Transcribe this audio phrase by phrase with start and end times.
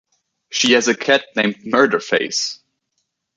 [0.49, 2.61] She has a cat named Murderface.